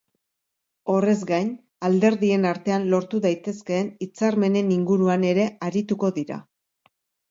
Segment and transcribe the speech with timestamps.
[0.93, 1.51] Horrez gain,
[1.91, 6.45] alderdien artean lortu daitezkeen hitzarmenen inguruan ere arituko dira.